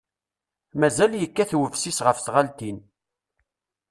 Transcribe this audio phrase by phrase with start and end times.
[0.79, 2.77] Mazal yekkat websis ɣef tɣaltin.